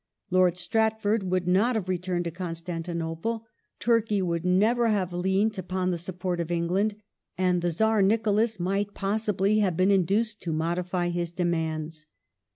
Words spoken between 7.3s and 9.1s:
and the Czar Nicholas might